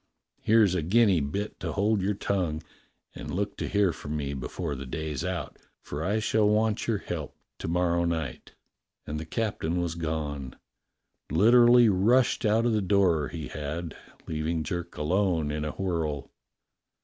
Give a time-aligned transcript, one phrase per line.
[0.41, 2.63] Here's a guinea bit to hold your tongue;
[3.13, 6.97] and look to hear from me before the day's out, for I shall want your
[6.97, 8.55] help to morrow night."
[9.05, 10.55] And the captain was gone.
[11.31, 13.95] Literally rushed out of the door he had,
[14.25, 16.31] leaving Jerk alone in a whirl.